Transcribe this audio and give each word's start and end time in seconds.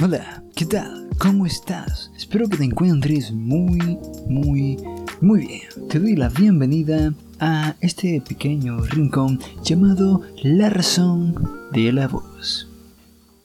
Hola, 0.00 0.44
¿qué 0.54 0.64
tal? 0.64 1.08
¿Cómo 1.18 1.44
estás? 1.44 2.12
Espero 2.16 2.48
que 2.48 2.56
te 2.56 2.62
encuentres 2.62 3.32
muy, 3.32 3.98
muy, 4.28 4.76
muy 5.20 5.40
bien. 5.40 5.88
Te 5.88 5.98
doy 5.98 6.14
la 6.14 6.28
bienvenida 6.28 7.12
a 7.40 7.74
este 7.80 8.20
pequeño 8.20 8.78
rincón 8.78 9.40
llamado 9.64 10.22
La 10.44 10.70
Razón 10.70 11.34
de 11.72 11.92
la 11.92 12.06
Voz. 12.06 12.68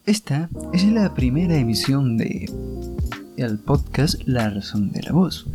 Esta 0.06 0.48
es 0.74 0.86
la 0.86 1.16
primera 1.16 1.58
emisión 1.58 2.18
de 2.18 2.48
el 3.36 3.58
podcast 3.58 4.22
La 4.28 4.52
Razón 4.52 4.92
de 4.92 5.02
la 5.02 5.12
Voz. 5.12 5.48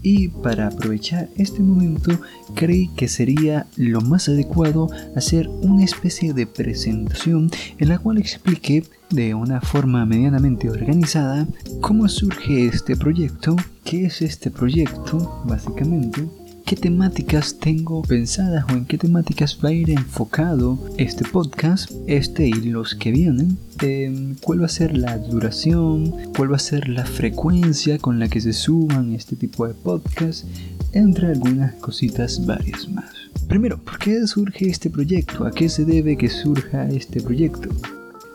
Y 0.00 0.28
para 0.28 0.68
aprovechar 0.68 1.28
este 1.36 1.60
momento 1.60 2.18
creí 2.54 2.88
que 2.96 3.08
sería 3.08 3.66
lo 3.76 4.00
más 4.00 4.30
adecuado 4.30 4.88
hacer 5.14 5.50
una 5.50 5.84
especie 5.84 6.32
de 6.32 6.46
presentación 6.46 7.50
en 7.76 7.90
la 7.90 7.98
cual 7.98 8.16
explique 8.16 8.84
de 9.10 9.34
una 9.34 9.60
forma 9.60 10.06
medianamente 10.06 10.70
organizada 10.70 11.46
cómo 11.80 12.08
surge 12.08 12.66
este 12.66 12.96
proyecto, 12.96 13.56
qué 13.84 14.06
es 14.06 14.22
este 14.22 14.50
proyecto 14.50 15.42
básicamente, 15.46 16.26
qué 16.64 16.76
temáticas 16.76 17.58
tengo 17.58 18.02
pensadas 18.02 18.64
o 18.68 18.72
en 18.74 18.84
qué 18.84 18.96
temáticas 18.96 19.58
va 19.62 19.70
a 19.70 19.72
ir 19.72 19.90
enfocado 19.90 20.78
este 20.98 21.24
podcast, 21.24 21.90
este 22.06 22.46
y 22.46 22.52
los 22.52 22.94
que 22.94 23.10
vienen, 23.10 23.58
em, 23.80 24.36
cuál 24.40 24.62
va 24.62 24.66
a 24.66 24.68
ser 24.68 24.96
la 24.96 25.18
duración, 25.18 26.12
cuál 26.36 26.52
va 26.52 26.56
a 26.56 26.60
ser 26.60 26.88
la 26.88 27.04
frecuencia 27.04 27.98
con 27.98 28.20
la 28.20 28.28
que 28.28 28.40
se 28.40 28.52
suban 28.52 29.12
este 29.12 29.34
tipo 29.34 29.66
de 29.66 29.74
podcasts, 29.74 30.46
entre 30.92 31.28
algunas 31.28 31.74
cositas 31.74 32.46
varias 32.46 32.88
más. 32.88 33.10
Primero, 33.48 33.78
¿por 33.78 33.98
qué 33.98 34.24
surge 34.28 34.68
este 34.68 34.90
proyecto? 34.90 35.44
¿A 35.44 35.50
qué 35.50 35.68
se 35.68 35.84
debe 35.84 36.16
que 36.16 36.28
surja 36.28 36.88
este 36.88 37.20
proyecto? 37.20 37.68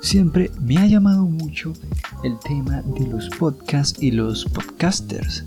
Siempre 0.06 0.52
me 0.62 0.78
ha 0.78 0.86
llamado 0.86 1.26
mucho 1.26 1.74
el 2.24 2.38
tema 2.38 2.84
de 2.84 3.08
los 3.08 3.28
podcasts 3.40 4.04
y 4.04 4.12
los 4.12 4.46
podcasters 4.46 5.44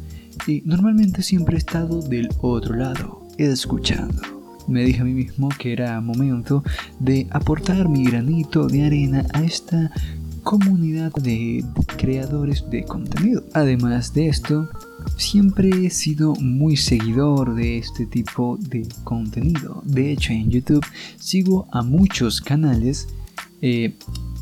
y 0.48 0.62
normalmente 0.64 1.22
siempre 1.22 1.54
he 1.54 1.58
estado 1.58 2.02
del 2.02 2.28
otro 2.40 2.74
lado, 2.74 3.22
escuchando. 3.38 4.20
Me 4.66 4.82
dije 4.82 5.02
a 5.02 5.04
mí 5.04 5.14
mismo 5.14 5.48
que 5.60 5.72
era 5.72 6.00
momento 6.00 6.64
de 6.98 7.28
aportar 7.30 7.88
mi 7.88 8.04
granito 8.04 8.66
de 8.66 8.84
arena 8.84 9.24
a 9.32 9.44
esta 9.44 9.92
comunidad 10.42 11.12
de 11.12 11.64
creadores 11.96 12.68
de 12.68 12.82
contenido. 12.82 13.44
Además 13.54 14.12
de 14.12 14.26
esto, 14.26 14.68
siempre 15.16 15.86
he 15.86 15.90
sido 15.90 16.34
muy 16.34 16.76
seguidor 16.76 17.54
de 17.54 17.78
este 17.78 18.06
tipo 18.06 18.58
de 18.60 18.88
contenido. 19.04 19.84
De 19.84 20.10
hecho, 20.10 20.32
en 20.32 20.50
YouTube 20.50 20.84
sigo 21.16 21.68
a 21.70 21.82
muchos 21.82 22.40
canales. 22.40 23.06
Eh, 23.62 23.94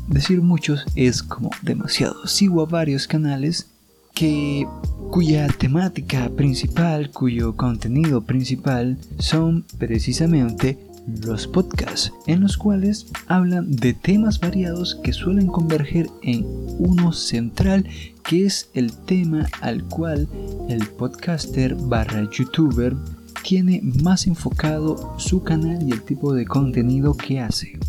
decir 0.07 0.41
muchos 0.41 0.85
es 0.95 1.23
como 1.23 1.51
demasiado. 1.61 2.27
Sigo 2.27 2.61
a 2.61 2.65
varios 2.65 3.07
canales 3.07 3.67
que 4.13 4.67
cuya 5.11 5.47
temática 5.47 6.29
principal, 6.29 7.11
cuyo 7.11 7.55
contenido 7.55 8.21
principal 8.21 8.97
son 9.19 9.63
precisamente 9.77 10.79
los 11.07 11.47
podcasts, 11.47 12.11
en 12.25 12.41
los 12.41 12.57
cuales 12.57 13.07
hablan 13.27 13.71
de 13.71 13.93
temas 13.93 14.39
variados 14.39 14.95
que 14.95 15.13
suelen 15.13 15.47
converger 15.47 16.09
en 16.21 16.45
uno 16.79 17.13
central, 17.13 17.87
que 18.23 18.45
es 18.45 18.69
el 18.73 18.91
tema 18.91 19.47
al 19.61 19.83
cual 19.83 20.27
el 20.67 20.85
podcaster 20.87 21.75
barra 21.75 22.27
youtuber 22.29 22.95
tiene 23.43 23.81
más 24.03 24.27
enfocado 24.27 25.15
su 25.17 25.43
canal 25.43 25.87
y 25.87 25.91
el 25.91 26.01
tipo 26.01 26.33
de 26.33 26.45
contenido 26.45 27.15
que 27.15 27.39
hace. 27.39 27.79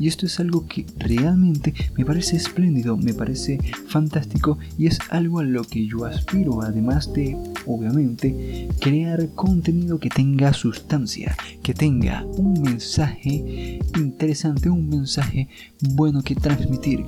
Y 0.00 0.08
esto 0.08 0.24
es 0.24 0.40
algo 0.40 0.66
que 0.66 0.86
realmente 0.96 1.74
me 1.96 2.06
parece 2.06 2.36
espléndido, 2.36 2.96
me 2.96 3.12
parece 3.12 3.58
fantástico 3.86 4.58
y 4.78 4.86
es 4.86 4.98
algo 5.10 5.40
a 5.40 5.44
lo 5.44 5.62
que 5.62 5.86
yo 5.86 6.06
aspiro, 6.06 6.62
además 6.62 7.12
de, 7.12 7.36
obviamente, 7.66 8.68
crear 8.80 9.28
contenido 9.34 10.00
que 10.00 10.08
tenga 10.08 10.54
sustancia, 10.54 11.36
que 11.62 11.74
tenga 11.74 12.24
un 12.24 12.62
mensaje 12.62 13.78
interesante, 13.94 14.70
un 14.70 14.88
mensaje 14.88 15.48
bueno 15.92 16.22
que 16.22 16.34
transmitir. 16.34 17.04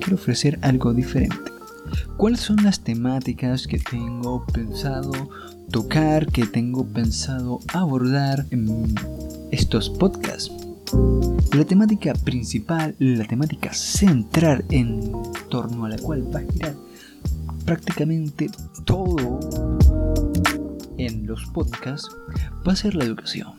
Quiero 0.00 0.16
ofrecer 0.16 0.58
algo 0.62 0.92
diferente. 0.92 1.36
¿Cuáles 2.16 2.40
son 2.40 2.64
las 2.64 2.80
temáticas 2.80 3.68
que 3.68 3.78
tengo 3.78 4.44
pensado 4.46 5.12
tocar, 5.70 6.26
que 6.26 6.44
tengo 6.46 6.84
pensado 6.84 7.60
abordar 7.72 8.46
en 8.50 8.92
estos 9.52 9.88
podcasts? 9.90 10.65
La 11.52 11.64
temática 11.64 12.12
principal, 12.14 12.94
la 12.98 13.24
temática 13.24 13.72
central 13.72 14.64
en 14.70 15.12
torno 15.48 15.84
a 15.86 15.88
la 15.88 15.96
cual 15.98 16.22
va 16.34 16.40
a 16.40 16.52
girar 16.52 16.74
prácticamente 17.64 18.50
todo 18.84 19.40
en 20.98 21.26
los 21.26 21.44
podcasts 21.46 22.08
va 22.66 22.72
a 22.72 22.76
ser 22.76 22.94
la 22.94 23.04
educación. 23.04 23.54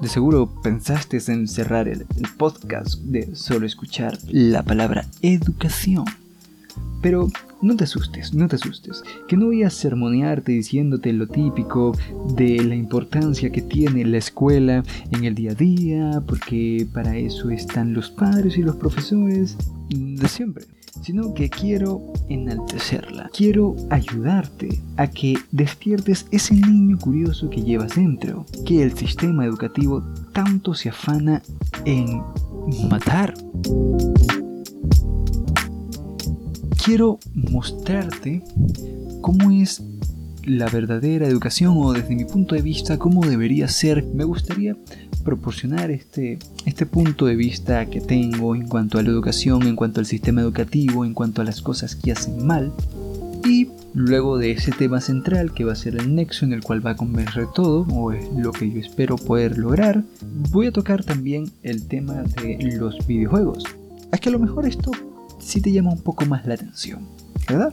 De 0.00 0.08
seguro 0.08 0.52
pensaste 0.62 1.18
en 1.28 1.48
cerrar 1.48 1.88
el, 1.88 2.06
el 2.16 2.26
podcast 2.36 2.98
de 3.00 3.34
solo 3.36 3.66
escuchar 3.66 4.18
la 4.28 4.62
palabra 4.62 5.06
educación. 5.22 6.04
Pero 7.02 7.28
no 7.62 7.76
te 7.76 7.84
asustes, 7.84 8.34
no 8.34 8.48
te 8.48 8.56
asustes, 8.56 9.02
que 9.28 9.36
no 9.36 9.46
voy 9.46 9.62
a 9.62 9.70
sermonearte 9.70 10.52
diciéndote 10.52 11.12
lo 11.12 11.26
típico 11.26 11.96
de 12.34 12.62
la 12.62 12.74
importancia 12.74 13.50
que 13.50 13.62
tiene 13.62 14.04
la 14.04 14.18
escuela 14.18 14.82
en 15.10 15.24
el 15.24 15.34
día 15.34 15.52
a 15.52 15.54
día, 15.54 16.22
porque 16.26 16.86
para 16.92 17.16
eso 17.16 17.50
están 17.50 17.92
los 17.92 18.10
padres 18.10 18.56
y 18.58 18.62
los 18.62 18.76
profesores 18.76 19.56
de 19.88 20.28
siempre, 20.28 20.64
sino 21.02 21.32
que 21.34 21.48
quiero 21.48 22.02
enaltecerla, 22.28 23.30
quiero 23.36 23.76
ayudarte 23.90 24.80
a 24.96 25.08
que 25.08 25.36
despiertes 25.52 26.26
ese 26.30 26.54
niño 26.54 26.98
curioso 26.98 27.48
que 27.50 27.62
llevas 27.62 27.94
dentro, 27.94 28.46
que 28.64 28.82
el 28.82 28.96
sistema 28.96 29.44
educativo 29.44 30.02
tanto 30.32 30.74
se 30.74 30.88
afana 30.88 31.42
en 31.84 32.22
matar 32.88 33.34
quiero 36.86 37.18
mostrarte 37.34 38.44
cómo 39.20 39.50
es 39.50 39.82
la 40.44 40.68
verdadera 40.68 41.26
educación 41.26 41.74
o 41.78 41.92
desde 41.92 42.14
mi 42.14 42.24
punto 42.24 42.54
de 42.54 42.62
vista 42.62 42.96
cómo 42.96 43.26
debería 43.26 43.66
ser. 43.66 44.04
Me 44.04 44.22
gustaría 44.22 44.76
proporcionar 45.24 45.90
este, 45.90 46.38
este 46.64 46.86
punto 46.86 47.26
de 47.26 47.34
vista 47.34 47.86
que 47.86 48.00
tengo 48.00 48.54
en 48.54 48.68
cuanto 48.68 49.00
a 49.00 49.02
la 49.02 49.08
educación, 49.08 49.64
en 49.64 49.74
cuanto 49.74 49.98
al 49.98 50.06
sistema 50.06 50.42
educativo, 50.42 51.04
en 51.04 51.12
cuanto 51.12 51.42
a 51.42 51.44
las 51.44 51.60
cosas 51.60 51.96
que 51.96 52.12
hacen 52.12 52.46
mal. 52.46 52.72
Y 53.44 53.66
luego 53.92 54.38
de 54.38 54.52
ese 54.52 54.70
tema 54.70 55.00
central 55.00 55.52
que 55.54 55.64
va 55.64 55.72
a 55.72 55.76
ser 55.76 55.96
el 55.96 56.14
nexo 56.14 56.44
en 56.44 56.52
el 56.52 56.62
cual 56.62 56.86
va 56.86 56.92
a 56.92 56.96
converger 56.96 57.48
todo, 57.52 57.84
o 57.92 58.12
es 58.12 58.24
lo 58.36 58.52
que 58.52 58.70
yo 58.70 58.78
espero 58.78 59.16
poder 59.16 59.58
lograr, 59.58 60.04
voy 60.52 60.68
a 60.68 60.72
tocar 60.72 61.02
también 61.02 61.50
el 61.64 61.88
tema 61.88 62.22
de 62.22 62.76
los 62.78 63.04
videojuegos. 63.08 63.64
Es 64.12 64.20
que 64.20 64.28
a 64.28 64.32
lo 64.32 64.38
mejor 64.38 64.66
esto 64.66 64.92
si 65.46 65.60
te 65.60 65.70
llama 65.70 65.92
un 65.92 66.00
poco 66.00 66.26
más 66.26 66.44
la 66.44 66.54
atención, 66.54 67.06
¿verdad? 67.48 67.72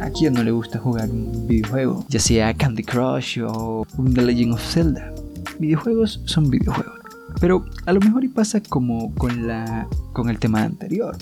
¿A 0.00 0.10
quién 0.10 0.34
no 0.34 0.42
le 0.42 0.50
gusta 0.50 0.80
jugar 0.80 1.08
un 1.08 1.46
videojuego? 1.46 2.04
Ya 2.08 2.18
sea 2.18 2.52
Candy 2.52 2.82
Crush 2.82 3.38
o 3.46 3.86
The 4.12 4.22
Legend 4.22 4.54
of 4.54 4.60
Zelda. 4.60 5.14
Videojuegos 5.60 6.20
son 6.24 6.50
videojuegos. 6.50 6.98
Pero 7.40 7.64
a 7.86 7.92
lo 7.92 8.00
mejor 8.00 8.24
y 8.24 8.28
pasa 8.28 8.60
como 8.60 9.14
con, 9.14 9.46
la, 9.46 9.86
con 10.12 10.28
el 10.28 10.40
tema 10.40 10.64
anterior. 10.64 11.16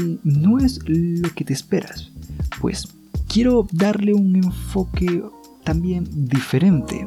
Y 0.00 0.20
no 0.22 0.58
es 0.58 0.78
lo 0.86 1.34
que 1.34 1.44
te 1.44 1.52
esperas. 1.52 2.12
Pues 2.60 2.86
quiero 3.26 3.66
darle 3.72 4.14
un 4.14 4.36
enfoque 4.36 5.24
también 5.64 6.06
diferente 6.28 7.06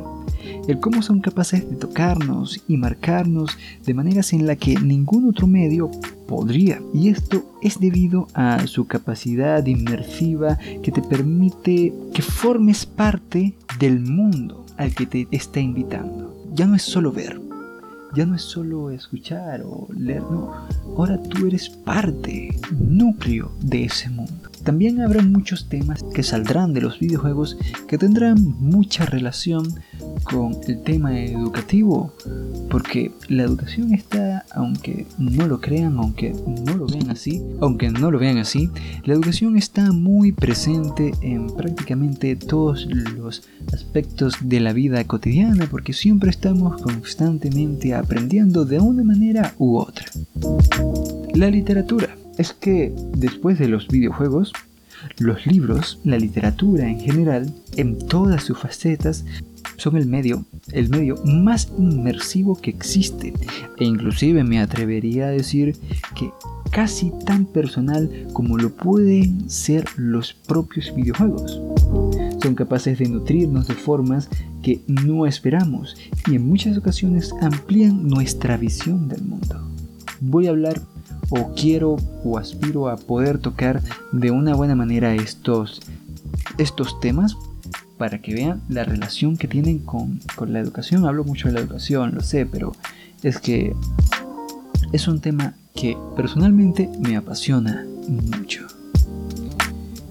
el 0.68 0.80
cómo 0.80 1.02
son 1.02 1.22
capaces 1.22 1.70
de 1.70 1.76
tocarnos 1.76 2.62
y 2.68 2.78
marcarnos 2.78 3.58
de 3.86 3.94
maneras 3.94 4.34
en 4.34 4.48
la 4.48 4.56
que 4.56 4.80
ningún 4.80 5.30
otro 5.30 5.48
medio 5.48 5.92
podría. 6.32 6.82
Y 6.94 7.10
esto 7.10 7.44
es 7.62 7.78
debido 7.82 8.28
a 8.34 8.66
su 8.66 8.88
capacidad 8.88 9.66
inmersiva 9.66 10.58
que 10.82 10.90
te 10.90 11.02
permite 11.02 11.94
que 12.14 12.22
formes 12.22 12.86
parte 12.86 13.54
del 13.80 14.00
mundo 14.00 14.66
al 14.78 14.96
que 14.96 15.06
te 15.06 15.28
está 15.32 15.60
invitando. 15.60 16.34
Ya 16.54 16.66
no 16.68 16.76
es 16.76 16.84
solo 16.84 17.12
ver, 17.12 17.38
ya 18.16 18.26
no 18.26 18.36
es 18.36 18.44
solo 18.44 18.92
escuchar 18.92 19.62
o 19.66 19.90
leer, 19.94 20.22
no. 20.22 20.54
Ahora 20.98 21.22
tú 21.22 21.48
eres 21.48 21.70
parte, 21.70 22.58
núcleo 22.80 23.52
de 23.62 23.84
ese 23.84 24.10
mundo. 24.10 24.50
También 24.64 25.02
habrá 25.02 25.22
muchos 25.24 25.68
temas 25.68 26.02
que 26.14 26.24
saldrán 26.24 26.74
de 26.74 26.82
los 26.82 26.98
videojuegos 27.00 27.58
que 27.90 27.98
tendrán 27.98 28.38
mucha 28.60 29.06
relación 29.06 29.66
con 30.24 30.56
el 30.68 30.82
tema 30.84 31.20
educativo, 31.20 32.14
porque 32.70 33.12
la 33.28 33.44
educación 33.44 33.94
está, 33.94 34.46
aunque 34.52 35.06
no 35.18 35.48
lo 35.48 35.60
crean, 35.60 35.98
aunque 35.98 36.34
no 36.66 36.76
lo 36.76 36.86
vean 36.88 37.10
así, 37.10 37.42
aunque 37.60 37.90
no 37.90 38.12
lo 38.12 38.20
vean 38.20 38.38
así, 38.38 38.70
la 39.04 39.14
educación 39.14 39.58
está 39.58 39.92
muy 39.92 40.32
presente 40.32 41.12
en 41.22 41.48
prácticamente 41.48 42.36
todos 42.36 42.86
los 42.86 43.44
aspectos 43.74 44.36
de 44.42 44.60
la 44.60 44.74
vida 44.74 45.04
cotidiana, 45.06 45.68
porque 45.70 45.94
siempre 45.94 46.30
estamos 46.30 46.82
constantemente 46.82 47.94
aprendiendo 47.94 48.66
de 48.66 48.80
una 48.80 49.04
manera 49.04 49.54
u 49.58 49.78
otra. 49.78 50.06
La 51.34 51.50
literatura 51.50 52.16
es 52.38 52.54
que 52.54 52.94
después 53.16 53.60
de 53.60 53.68
los 53.68 53.88
videojuegos, 53.88 54.54
los 55.18 55.46
libros, 55.46 56.00
la 56.04 56.18
literatura 56.18 56.88
en 56.88 57.00
general, 57.00 57.54
en 57.76 57.98
todas 57.98 58.44
sus 58.44 58.60
facetas, 58.60 59.26
son 59.82 59.98
el 59.98 60.06
medio, 60.06 60.46
el 60.72 60.90
medio 60.90 61.16
más 61.26 61.72
inmersivo 61.78 62.56
que 62.56 62.70
existe. 62.70 63.34
E 63.78 63.84
inclusive 63.84 64.44
me 64.44 64.60
atrevería 64.60 65.26
a 65.26 65.32
decir 65.32 65.76
que 66.16 66.30
casi 66.70 67.12
tan 67.26 67.46
personal 67.46 68.28
como 68.32 68.58
lo 68.58 68.70
pueden 68.70 69.50
ser 69.50 69.86
los 69.98 70.34
propios 70.34 70.94
videojuegos. 70.96 71.60
Son 72.44 72.54
capaces 72.54 73.00
de 73.00 73.10
nutrirnos 73.10 73.68
de 73.68 73.74
formas 73.74 74.30
que 74.62 74.82
no 74.86 75.26
esperamos 75.26 75.98
y 76.28 76.36
en 76.36 76.48
muchas 76.48 76.78
ocasiones 76.78 77.34
amplían 77.42 78.08
nuestra 78.08 78.58
visión 78.58 79.10
del 79.10 79.24
mundo. 79.24 79.68
Voy 80.20 80.46
a 80.46 80.52
hablar 80.52 80.80
o 81.32 81.54
quiero 81.56 81.98
o 82.24 82.38
aspiro 82.38 82.88
a 82.88 82.98
poder 82.98 83.40
tocar 83.40 83.82
de 84.12 84.30
una 84.30 84.54
buena 84.54 84.76
manera 84.76 85.16
estos, 85.16 85.82
estos 86.60 87.00
temas 87.00 87.36
para 88.02 88.18
que 88.18 88.34
vean 88.34 88.64
la 88.68 88.84
relación 88.84 89.38
que 89.38 89.48
tienen 89.48 89.78
con, 89.78 90.22
con 90.36 90.54
la 90.54 90.60
educación. 90.60 91.06
Hablo 91.06 91.24
mucho 91.24 91.50
de 91.50 91.54
la 91.54 91.60
educación, 91.60 92.16
lo 92.16 92.22
sé, 92.22 92.48
pero 92.48 92.72
es 93.22 93.40
que 93.40 93.76
es 94.92 95.08
un 95.08 95.22
tema 95.22 95.54
que 95.76 95.96
personalmente 96.16 96.90
me 97.00 97.16
apasiona 97.16 97.86
mucho. 98.08 98.66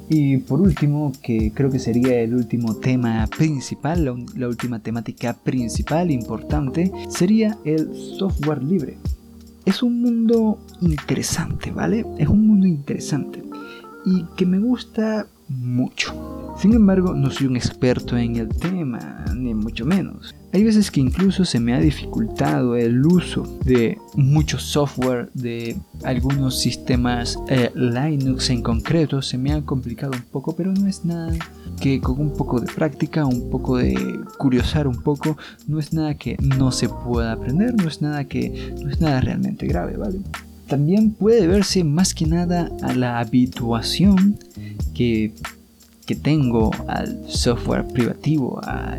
Y 0.08 0.36
por 0.36 0.60
último, 0.60 1.10
que 1.20 1.50
creo 1.52 1.68
que 1.68 1.80
sería 1.80 2.20
el 2.20 2.32
último 2.36 2.76
tema 2.76 3.26
principal, 3.26 4.04
la, 4.04 4.46
última 4.46 4.78
temática 4.78 5.32
principal 5.34 6.12
importante, 6.12 6.92
sería 7.08 7.58
el 7.64 7.92
software 8.20 8.62
libre. 8.62 8.98
Es 9.64 9.82
un 9.82 10.00
mundo 10.00 10.60
interesante, 10.80 11.72
¿vale? 11.72 12.06
Es 12.18 12.28
un 12.28 12.46
mundo 12.46 12.68
interesante 12.68 13.42
y 14.06 14.22
que 14.36 14.46
me 14.46 14.60
gusta 14.60 15.26
mucho. 15.48 16.39
Sin 16.58 16.74
embargo, 16.74 17.14
no 17.14 17.30
soy 17.30 17.46
un 17.46 17.56
experto 17.56 18.16
en 18.16 18.36
el 18.36 18.48
tema, 18.48 19.24
ni 19.34 19.54
mucho 19.54 19.86
menos. 19.86 20.34
Hay 20.52 20.64
veces 20.64 20.90
que 20.90 21.00
incluso 21.00 21.44
se 21.44 21.60
me 21.60 21.74
ha 21.74 21.80
dificultado 21.80 22.76
el 22.76 23.06
uso 23.06 23.44
de 23.64 23.98
mucho 24.14 24.58
software, 24.58 25.30
de 25.32 25.76
algunos 26.02 26.58
sistemas 26.58 27.38
eh, 27.48 27.70
Linux 27.74 28.50
en 28.50 28.62
concreto, 28.62 29.22
se 29.22 29.38
me 29.38 29.52
ha 29.52 29.62
complicado 29.62 30.12
un 30.12 30.24
poco, 30.24 30.54
pero 30.56 30.72
no 30.72 30.86
es 30.86 31.04
nada 31.04 31.32
que 31.80 32.00
con 32.00 32.20
un 32.20 32.32
poco 32.36 32.60
de 32.60 32.66
práctica, 32.72 33.24
un 33.24 33.48
poco 33.48 33.78
de 33.78 33.94
curiosar 34.38 34.88
un 34.88 35.00
poco, 35.02 35.38
no 35.68 35.78
es 35.78 35.92
nada 35.92 36.14
que 36.14 36.36
no 36.40 36.72
se 36.72 36.88
pueda 36.88 37.32
aprender, 37.32 37.74
no 37.74 37.88
es 37.88 38.02
nada 38.02 38.24
que 38.24 38.74
no 38.82 38.90
es 38.90 39.00
nada 39.00 39.20
realmente 39.20 39.66
grave, 39.66 39.96
¿vale? 39.96 40.18
También 40.66 41.10
puede 41.10 41.46
verse 41.46 41.82
más 41.84 42.14
que 42.14 42.26
nada 42.26 42.70
a 42.82 42.92
la 42.92 43.18
habituación 43.18 44.38
que, 44.94 45.32
que 46.10 46.16
tengo 46.16 46.72
al 46.88 47.22
software 47.28 47.86
privativo, 47.86 48.60
a, 48.64 48.96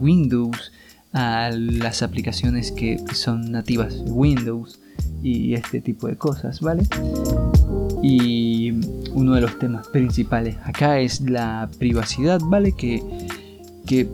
Windows, 0.00 0.72
a 1.12 1.50
las 1.52 2.02
aplicaciones 2.02 2.72
que 2.72 2.98
son 3.12 3.52
nativas 3.52 4.02
de 4.02 4.10
Windows 4.10 4.80
y 5.22 5.52
este 5.52 5.82
tipo 5.82 6.08
de 6.08 6.16
cosas, 6.16 6.62
¿vale? 6.62 6.84
Y 8.02 8.70
uno 9.12 9.34
de 9.34 9.42
los 9.42 9.58
temas 9.58 9.86
principales 9.88 10.56
acá 10.64 10.98
es 10.98 11.20
la 11.20 11.68
privacidad, 11.78 12.40
¿vale? 12.42 12.72
Que, 12.72 13.02
que 13.84 14.08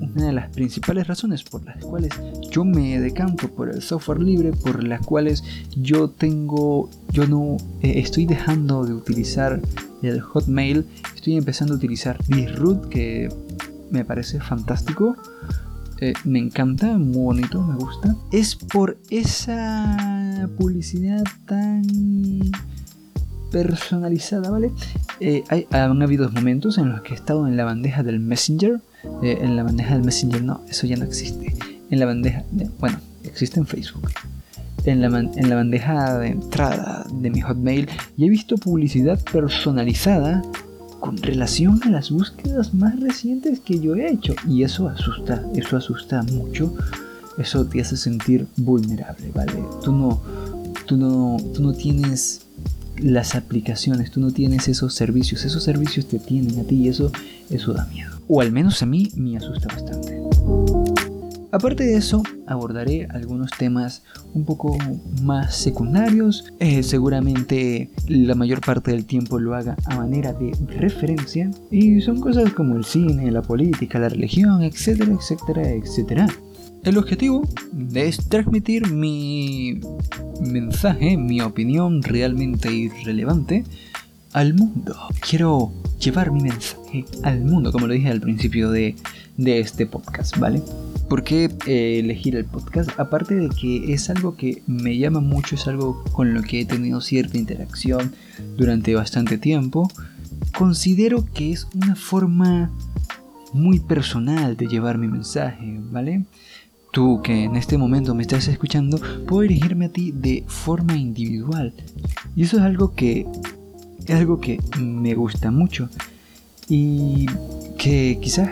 una 0.00 0.26
de 0.26 0.32
las 0.32 0.50
principales 0.50 1.06
razones 1.06 1.44
por 1.44 1.64
las 1.64 1.84
cuales 1.84 2.10
yo 2.50 2.64
me 2.64 2.98
decanto 2.98 3.48
por 3.48 3.70
el 3.70 3.80
software 3.80 4.24
libre, 4.24 4.50
por 4.50 4.82
las 4.82 5.06
cuales 5.06 5.44
yo 5.76 6.10
tengo, 6.10 6.90
yo 7.12 7.28
no 7.28 7.58
eh, 7.82 8.00
estoy 8.00 8.26
dejando 8.26 8.84
de 8.84 8.92
utilizar 8.92 9.60
el 10.02 10.20
Hotmail, 10.20 10.86
estoy 11.14 11.36
empezando 11.36 11.74
a 11.74 11.76
utilizar 11.76 12.18
Disroot, 12.28 12.88
que 12.88 13.28
me 13.90 14.04
parece 14.04 14.40
fantástico. 14.40 15.16
Eh, 16.00 16.12
me 16.24 16.38
encanta, 16.38 16.98
muy 16.98 17.22
bonito, 17.22 17.62
me 17.62 17.76
gusta. 17.76 18.14
Es 18.30 18.54
por 18.54 18.98
esa 19.10 20.48
publicidad 20.58 21.24
tan 21.46 21.82
personalizada, 23.50 24.50
¿vale? 24.50 24.70
Eh, 25.20 25.42
han 25.70 26.02
habido 26.02 26.28
momentos 26.30 26.76
en 26.78 26.90
los 26.90 27.00
que 27.00 27.14
he 27.14 27.16
estado 27.16 27.48
en 27.48 27.56
la 27.56 27.64
bandeja 27.64 28.02
del 28.02 28.20
Messenger. 28.20 28.80
Eh, 29.22 29.38
en 29.40 29.56
la 29.56 29.62
bandeja 29.62 29.94
del 29.94 30.04
Messenger, 30.04 30.42
no, 30.42 30.60
eso 30.68 30.86
ya 30.86 30.96
no 30.96 31.04
existe. 31.04 31.54
En 31.90 31.98
la 31.98 32.06
bandeja, 32.06 32.44
bueno, 32.78 32.98
existe 33.24 33.58
en 33.58 33.66
Facebook. 33.66 34.10
En 34.86 35.00
la, 35.00 35.18
en 35.18 35.50
la 35.50 35.56
bandeja 35.56 36.18
de 36.18 36.28
entrada 36.28 37.04
de 37.12 37.30
mi 37.30 37.40
Hotmail 37.40 37.88
y 38.16 38.24
he 38.24 38.28
visto 38.28 38.56
publicidad 38.56 39.18
personalizada 39.32 40.42
con 41.00 41.16
relación 41.18 41.80
a 41.84 41.90
las 41.90 42.10
búsquedas 42.10 42.74
más 42.74 42.98
recientes 43.00 43.60
que 43.60 43.80
yo 43.80 43.94
he 43.94 44.10
hecho. 44.10 44.34
Y 44.48 44.62
eso 44.62 44.88
asusta, 44.88 45.44
eso 45.54 45.76
asusta 45.76 46.22
mucho. 46.22 46.74
Eso 47.38 47.66
te 47.66 47.80
hace 47.80 47.96
sentir 47.96 48.46
vulnerable, 48.56 49.30
¿vale? 49.34 49.62
Tú 49.84 49.92
no, 49.92 50.22
tú 50.86 50.96
no, 50.96 51.36
tú 51.54 51.62
no 51.62 51.72
tienes 51.74 52.42
las 52.98 53.34
aplicaciones, 53.34 54.10
tú 54.10 54.20
no 54.20 54.30
tienes 54.30 54.68
esos 54.68 54.94
servicios, 54.94 55.44
esos 55.44 55.62
servicios 55.62 56.06
te 56.06 56.18
tienen 56.18 56.58
a 56.60 56.64
ti 56.64 56.76
y 56.76 56.88
eso, 56.88 57.12
eso 57.50 57.74
da 57.74 57.86
miedo. 57.86 58.12
O 58.26 58.40
al 58.40 58.52
menos 58.52 58.82
a 58.82 58.86
mí 58.86 59.10
me 59.16 59.36
asusta 59.36 59.68
bastante. 59.68 60.15
Aparte 61.56 61.84
de 61.84 61.96
eso, 61.96 62.22
abordaré 62.46 63.08
algunos 63.08 63.50
temas 63.50 64.02
un 64.34 64.44
poco 64.44 64.76
más 65.22 65.56
secundarios. 65.56 66.52
Eh, 66.60 66.82
seguramente 66.82 67.88
la 68.08 68.34
mayor 68.34 68.60
parte 68.60 68.90
del 68.90 69.06
tiempo 69.06 69.38
lo 69.38 69.54
haga 69.54 69.74
a 69.86 69.96
manera 69.96 70.34
de 70.34 70.52
referencia. 70.78 71.50
Y 71.70 72.02
son 72.02 72.20
cosas 72.20 72.52
como 72.52 72.76
el 72.76 72.84
cine, 72.84 73.30
la 73.30 73.40
política, 73.40 73.98
la 73.98 74.10
religión, 74.10 74.62
etcétera, 74.64 75.14
etcétera, 75.14 75.70
etcétera. 75.70 76.26
El 76.84 76.98
objetivo 76.98 77.48
es 77.94 78.28
transmitir 78.28 78.92
mi 78.92 79.80
mensaje, 80.42 81.16
mi 81.16 81.40
opinión 81.40 82.02
realmente 82.02 82.70
irrelevante 82.70 83.64
al 84.34 84.52
mundo. 84.52 84.94
Quiero 85.26 85.72
llevar 85.98 86.32
mi 86.32 86.42
mensaje 86.42 87.06
al 87.22 87.40
mundo, 87.40 87.72
como 87.72 87.86
lo 87.86 87.94
dije 87.94 88.10
al 88.10 88.20
principio 88.20 88.70
de, 88.70 88.94
de 89.38 89.60
este 89.60 89.86
podcast, 89.86 90.36
¿vale? 90.36 90.60
¿Por 91.08 91.22
qué 91.22 91.50
eh, 91.66 92.00
elegir 92.00 92.34
el 92.36 92.44
podcast? 92.44 92.90
Aparte 92.98 93.36
de 93.36 93.48
que 93.48 93.92
es 93.92 94.10
algo 94.10 94.36
que 94.36 94.62
me 94.66 94.98
llama 94.98 95.20
mucho, 95.20 95.54
es 95.54 95.68
algo 95.68 96.02
con 96.12 96.34
lo 96.34 96.42
que 96.42 96.60
he 96.60 96.64
tenido 96.64 97.00
cierta 97.00 97.38
interacción 97.38 98.12
durante 98.56 98.94
bastante 98.94 99.38
tiempo, 99.38 99.88
considero 100.56 101.24
que 101.32 101.52
es 101.52 101.68
una 101.74 101.94
forma 101.94 102.70
muy 103.52 103.78
personal 103.78 104.56
de 104.56 104.66
llevar 104.66 104.98
mi 104.98 105.06
mensaje, 105.06 105.78
¿vale? 105.90 106.24
Tú 106.92 107.20
que 107.22 107.44
en 107.44 107.56
este 107.56 107.78
momento 107.78 108.14
me 108.14 108.22
estás 108.22 108.48
escuchando, 108.48 109.00
puedo 109.26 109.42
dirigirme 109.42 109.86
a 109.86 109.92
ti 109.92 110.12
de 110.12 110.44
forma 110.46 110.96
individual. 110.96 111.72
Y 112.34 112.42
eso 112.42 112.56
es 112.56 112.62
algo 112.62 112.94
que 112.94 113.26
es 114.06 114.14
algo 114.14 114.40
que 114.40 114.60
me 114.80 115.14
gusta 115.14 115.50
mucho 115.50 115.88
y 116.68 117.26
que 117.78 118.18
quizás 118.20 118.50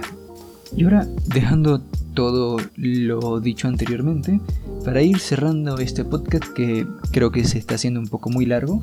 y 0.76 0.84
ahora 0.84 1.06
dejando 1.26 1.80
todo 2.14 2.58
lo 2.76 3.40
dicho 3.40 3.68
anteriormente, 3.68 4.40
para 4.84 5.02
ir 5.02 5.18
cerrando 5.18 5.78
este 5.78 6.04
podcast 6.04 6.44
que 6.52 6.86
creo 7.10 7.30
que 7.30 7.44
se 7.44 7.58
está 7.58 7.74
haciendo 7.74 8.00
un 8.00 8.08
poco 8.08 8.30
muy 8.30 8.46
largo. 8.46 8.80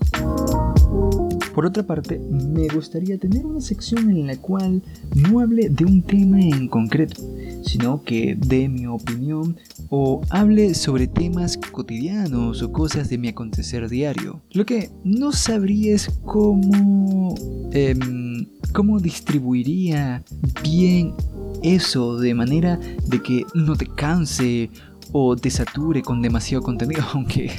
Por 1.54 1.66
otra 1.66 1.84
parte, 1.84 2.18
me 2.20 2.68
gustaría 2.70 3.18
tener 3.18 3.46
una 3.46 3.60
sección 3.60 4.10
en 4.10 4.26
la 4.26 4.38
cual 4.38 4.82
no 5.16 5.42
hable 5.42 5.70
de 5.70 5.84
un 5.84 6.02
tema 6.02 6.40
en 6.40 6.70
concreto, 6.70 7.22
sino 7.64 8.04
que 8.04 8.38
dé 8.40 8.70
mi 8.70 8.88
opinión 8.88 9.58
o 9.90 10.22
hable 10.30 10.74
sobre 10.74 11.08
temas 11.08 11.58
cotidianos 11.58 12.62
o 12.62 12.72
cosas 12.72 13.10
de 13.10 13.18
mi 13.18 13.28
acontecer 13.28 13.90
diario. 13.90 14.42
Lo 14.52 14.66
que 14.66 14.90
no 15.04 15.34
sabría 15.34 15.94
es 15.94 16.10
cómo, 16.24 17.36
em, 17.74 18.46
cómo 18.74 19.02
distribuiría 19.02 20.24
bien 20.64 21.14
eso 21.64 22.18
de 22.18 22.34
manera 22.34 22.78
de 23.08 23.22
que 23.22 23.46
no 23.54 23.76
te 23.76 23.88
canse 23.88 24.70
o 25.12 25.36
te 25.36 25.50
sature 25.50 26.02
con 26.02 26.22
demasiado 26.22 26.64
contenido, 26.64 27.04
aunque 27.14 27.52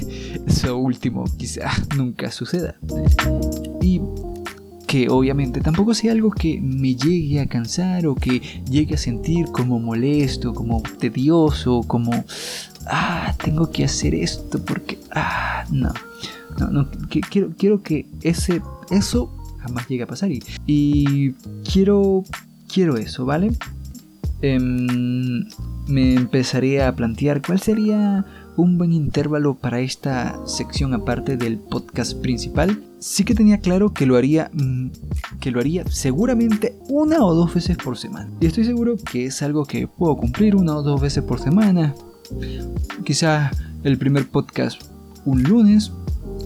eso 0.47 0.77
último 0.79 1.25
quizá 1.37 1.71
nunca 1.97 2.31
suceda. 2.31 2.77
Y 3.81 4.01
que 4.87 5.09
obviamente 5.09 5.61
tampoco 5.61 5.95
sea 5.95 6.13
algo 6.13 6.31
que 6.31 6.61
me 6.61 6.95
llegue 6.95 7.41
a 7.41 7.47
cansar 7.47 8.07
o 8.07 8.15
que 8.15 8.41
llegue 8.71 8.95
a 8.95 8.99
sentir 8.99 9.47
como 9.47 9.79
molesto, 9.79 10.53
como 10.53 10.83
tedioso, 10.83 11.83
como, 11.87 12.13
ah, 12.87 13.35
tengo 13.43 13.71
que 13.71 13.85
hacer 13.85 14.15
esto 14.15 14.63
porque, 14.63 14.99
ah, 15.11 15.65
no, 15.71 15.95
no, 16.59 16.69
no, 16.69 16.89
quiero, 17.31 17.53
quiero 17.57 17.83
que 17.83 18.05
ese, 18.21 18.61
eso 18.91 19.35
jamás 19.61 19.89
llegue 19.89 20.03
a 20.03 20.07
pasar 20.07 20.31
y, 20.31 20.43
y 20.67 21.33
quiero, 21.65 22.25
quiero 22.71 22.99
eso, 22.99 23.25
¿vale? 23.25 23.53
Em, 24.43 25.47
me 25.87 26.15
empezaré 26.15 26.83
a 26.83 26.95
plantear 26.97 27.43
cuál 27.43 27.61
sería 27.61 28.25
un 28.57 28.77
buen 28.77 28.93
intervalo 28.93 29.55
para 29.55 29.81
esta 29.81 30.39
sección 30.47 30.95
aparte 30.95 31.37
del 31.37 31.59
podcast 31.59 32.21
principal. 32.21 32.83
Sí 32.99 33.25
que 33.25 33.37
tenía 33.37 33.59
claro 33.59 33.95
que 33.95 34.05
lo 34.05 34.17
haría 34.17 34.51
mm, 34.53 34.89
que 35.41 35.53
lo 35.53 35.61
haría 35.61 35.87
seguramente 35.87 36.77
una 36.89 37.25
o 37.25 37.35
dos 37.35 37.55
veces 37.55 37.77
por 37.77 37.97
semana. 37.97 38.31
Y 38.41 38.47
estoy 38.47 38.65
seguro 38.65 38.97
que 38.97 39.27
es 39.27 39.43
algo 39.43 39.65
que 39.65 39.87
puedo 39.87 40.17
cumplir 40.17 40.57
una 40.57 40.77
o 40.77 40.83
dos 40.83 41.01
veces 41.01 41.23
por 41.23 41.39
semana. 41.41 41.95
Quizás 43.05 43.57
el 43.85 43.97
primer 43.97 44.29
podcast 44.29 44.83
un 45.25 45.45
lunes, 45.45 45.93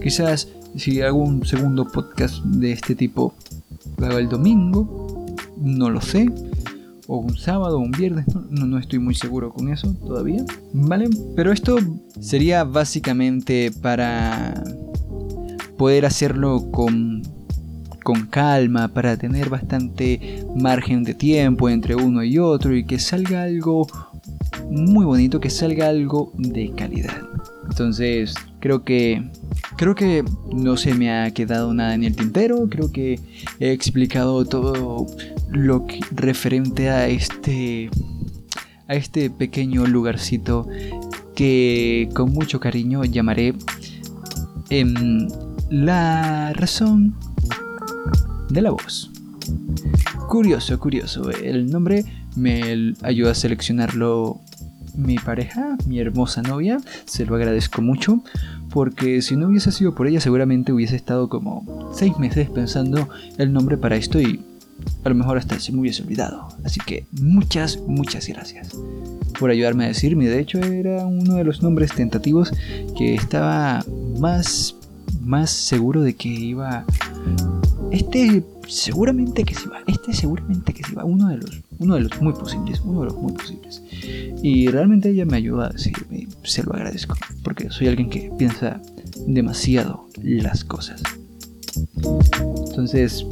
quizás 0.01 0.49
si 0.75 1.01
hago 1.01 1.17
un 1.17 1.43
segundo 1.45 1.87
podcast 1.87 2.43
de 2.43 2.73
este 2.73 2.93
tipo 2.93 3.33
lo 3.97 4.05
hago 4.05 4.19
el 4.19 4.29
domingo, 4.29 5.25
no 5.57 5.89
lo 5.89 6.01
sé 6.01 6.27
o 7.07 7.17
un 7.17 7.37
sábado 7.37 7.77
o 7.77 7.79
un 7.79 7.91
viernes, 7.91 8.25
no, 8.27 8.65
no, 8.65 8.77
estoy 8.77 8.99
muy 8.99 9.15
seguro 9.15 9.51
con 9.51 9.69
eso 9.69 9.93
todavía, 9.93 10.43
¿vale? 10.73 11.09
Pero 11.35 11.51
esto 11.51 11.77
sería 12.19 12.63
básicamente 12.65 13.71
para 13.81 14.63
poder 15.77 16.05
hacerlo 16.05 16.69
con, 16.71 17.21
con 18.03 18.25
calma, 18.27 18.89
para 18.89 19.15
tener 19.15 19.49
bastante 19.49 20.45
margen 20.55 21.03
de 21.03 21.13
tiempo 21.13 21.69
entre 21.69 21.95
uno 21.95 22.23
y 22.23 22.37
otro 22.39 22.75
y 22.75 22.85
que 22.85 22.99
salga 22.99 23.43
algo 23.43 23.87
muy 24.69 25.05
bonito, 25.05 25.39
que 25.39 25.49
salga 25.49 25.87
algo 25.87 26.33
de 26.37 26.71
calidad. 26.71 27.21
Entonces, 27.69 28.33
creo 28.59 28.83
que 28.83 29.29
creo 29.75 29.95
que 29.95 30.23
no 30.53 30.77
se 30.77 30.93
me 30.93 31.11
ha 31.11 31.31
quedado 31.31 31.73
nada 31.73 31.93
en 31.93 32.03
el 32.03 32.15
tintero, 32.15 32.67
creo 32.69 32.91
que 32.91 33.19
he 33.59 33.71
explicado 33.71 34.45
todo 34.45 35.05
lo 35.49 35.85
que, 35.85 35.99
referente 36.11 36.89
a 36.89 37.07
este 37.07 37.89
a 38.87 38.95
este 38.95 39.29
pequeño 39.29 39.85
lugarcito 39.85 40.67
que 41.35 42.09
con 42.13 42.31
mucho 42.31 42.59
cariño 42.59 43.03
llamaré 43.03 43.53
em, 44.69 45.27
la 45.69 46.53
razón 46.53 47.15
de 48.49 48.61
la 48.61 48.71
voz. 48.71 49.11
Curioso, 50.29 50.79
curioso. 50.79 51.29
El 51.29 51.69
nombre 51.69 52.05
me 52.35 52.93
ayuda 53.03 53.31
a 53.31 53.35
seleccionarlo 53.35 54.41
mi 54.97 55.15
pareja, 55.15 55.77
mi 55.85 55.99
hermosa 55.99 56.41
novia. 56.41 56.79
Se 57.05 57.25
lo 57.25 57.35
agradezco 57.35 57.81
mucho. 57.81 58.21
Porque 58.69 59.21
si 59.21 59.37
no 59.37 59.47
hubiese 59.47 59.71
sido 59.71 59.95
por 59.95 60.07
ella, 60.07 60.19
seguramente 60.19 60.73
hubiese 60.73 60.95
estado 60.95 61.29
como 61.29 61.91
seis 61.95 62.17
meses 62.17 62.49
pensando 62.49 63.07
el 63.37 63.53
nombre 63.53 63.77
para 63.77 63.95
esto 63.95 64.19
y 64.19 64.41
a 65.03 65.09
lo 65.09 65.15
mejor 65.15 65.37
hasta 65.37 65.59
se 65.59 65.71
me 65.71 65.79
hubiese 65.79 66.03
olvidado. 66.03 66.49
Así 66.63 66.79
que 66.85 67.05
muchas, 67.21 67.79
muchas 67.87 68.27
gracias 68.27 68.75
por 69.39 69.49
ayudarme 69.49 69.85
a 69.85 69.87
decirme. 69.87 70.27
De 70.27 70.39
hecho, 70.39 70.59
era 70.59 71.05
uno 71.05 71.35
de 71.35 71.43
los 71.43 71.61
nombres 71.63 71.93
tentativos 71.93 72.51
que 72.97 73.15
estaba 73.15 73.83
más, 74.19 74.75
más 75.21 75.49
seguro 75.49 76.01
de 76.01 76.15
que 76.15 76.29
iba. 76.29 76.85
Este 77.91 78.43
seguramente 78.67 79.43
que 79.43 79.55
se 79.55 79.69
va. 79.69 79.79
Este 79.87 80.13
seguramente 80.13 80.73
que 80.73 80.83
se 80.83 80.93
va. 80.93 81.05
Uno 81.05 81.29
de 81.29 81.37
los, 81.37 81.61
uno 81.79 81.95
de 81.95 82.01
los 82.01 82.21
muy 82.21 82.33
posibles. 82.33 82.81
Uno 82.81 83.01
de 83.01 83.05
los 83.07 83.15
muy 83.15 83.33
posibles. 83.33 83.81
Y 84.41 84.67
realmente 84.67 85.09
ella 85.09 85.25
me 85.25 85.37
ayuda 85.37 85.67
a 85.67 85.69
decirme. 85.69 86.27
Se 86.43 86.63
lo 86.63 86.73
agradezco. 86.73 87.15
Porque 87.43 87.69
soy 87.69 87.87
alguien 87.87 88.09
que 88.09 88.31
piensa 88.37 88.81
demasiado 89.25 90.07
las 90.21 90.63
cosas. 90.63 91.01
Entonces, 92.69 93.25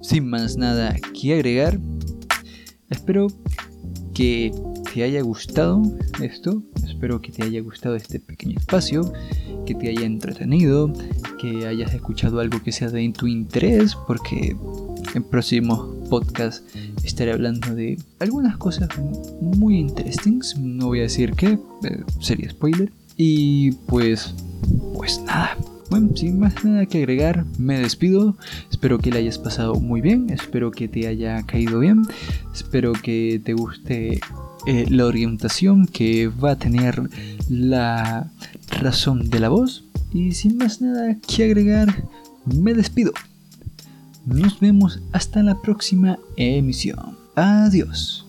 sin 0.00 0.28
más 0.28 0.56
nada 0.56 0.96
que 1.12 1.34
agregar, 1.34 1.78
espero 2.90 3.28
que 4.14 4.52
te 4.92 5.02
haya 5.02 5.22
gustado 5.22 5.82
esto, 6.20 6.62
espero 6.84 7.20
que 7.20 7.32
te 7.32 7.44
haya 7.44 7.60
gustado 7.60 7.96
este 7.96 8.20
pequeño 8.20 8.58
espacio, 8.58 9.10
que 9.64 9.74
te 9.74 9.88
haya 9.88 10.04
entretenido, 10.04 10.92
que 11.40 11.66
hayas 11.66 11.94
escuchado 11.94 12.40
algo 12.40 12.62
que 12.62 12.72
sea 12.72 12.90
de 12.90 13.10
tu 13.10 13.26
interés, 13.26 13.96
porque 14.06 14.56
en 15.14 15.22
próximos 15.22 15.88
podcasts 16.08 16.62
estaré 17.04 17.32
hablando 17.32 17.74
de 17.74 17.98
algunas 18.20 18.56
cosas 18.56 18.88
muy 19.40 19.78
interesantes, 19.78 20.56
no 20.58 20.86
voy 20.86 21.00
a 21.00 21.02
decir 21.02 21.32
qué, 21.32 21.58
eh, 21.84 22.00
sería 22.20 22.50
spoiler, 22.50 22.92
y 23.16 23.72
pues, 23.86 24.34
pues 24.94 25.20
nada, 25.26 25.56
bueno, 25.90 26.16
sin 26.16 26.40
más 26.40 26.64
nada 26.64 26.86
que 26.86 26.98
agregar, 26.98 27.44
me 27.58 27.78
despido. 27.78 28.34
Espero 28.70 28.98
que 28.98 29.10
le 29.10 29.18
hayas 29.18 29.38
pasado 29.38 29.74
muy 29.74 30.00
bien, 30.00 30.30
espero 30.30 30.70
que 30.70 30.88
te 30.88 31.06
haya 31.06 31.42
caído 31.42 31.80
bien, 31.80 32.02
espero 32.54 32.94
que 32.94 33.40
te 33.44 33.52
guste 33.52 34.20
eh, 34.66 34.86
la 34.88 35.04
orientación 35.04 35.86
que 35.86 36.28
va 36.28 36.52
a 36.52 36.58
tener 36.58 37.10
la 37.50 38.30
razón 38.80 39.28
de 39.28 39.40
la 39.40 39.50
voz. 39.50 39.84
Y 40.14 40.32
sin 40.32 40.56
más 40.56 40.80
nada 40.80 41.16
que 41.26 41.44
agregar, 41.44 42.04
me 42.46 42.72
despido. 42.72 43.12
Nos 44.24 44.60
vemos 44.60 45.00
hasta 45.12 45.42
la 45.42 45.60
próxima 45.60 46.18
emisión. 46.36 47.18
Adiós. 47.34 48.21